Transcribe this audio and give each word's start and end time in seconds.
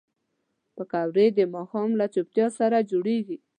پکورې 0.75 1.27
د 1.37 1.39
ماښام 1.53 1.89
له 1.99 2.05
چوپتیا 2.13 2.47
سره 2.59 2.77
جوړېږي 2.91 3.37